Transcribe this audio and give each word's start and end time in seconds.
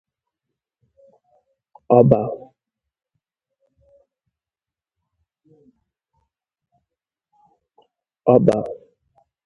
Ọba 1.95 2.21